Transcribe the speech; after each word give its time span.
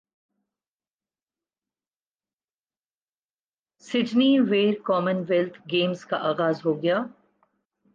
Sydney 3.85 4.31
ویں 4.39 4.71
common 4.83 5.23
wealth 5.27 5.59
Games 5.71 6.05
کا 6.05 6.17
اغاز 6.29 6.65
ہو 6.65 6.81
گیا 6.81 6.97